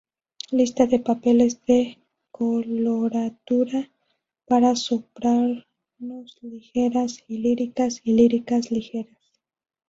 Lista 0.57 0.83
de 0.87 0.97
papeles 0.97 1.53
de 1.67 1.81
coloratura 2.31 3.87
para 4.47 4.75
sopranos 4.75 5.63
ligeras, 6.41 7.23
líricas 7.27 8.01
y 8.03 8.13
líricas 8.13 8.71
ligeras. 8.71 9.19